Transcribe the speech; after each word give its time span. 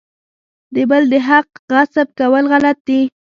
د 0.73 0.75
بل 0.89 1.03
د 1.11 1.13
حق 1.29 1.49
غصب 1.73 2.07
کول 2.19 2.43
غلط 2.51 2.77
دي. 2.87 3.01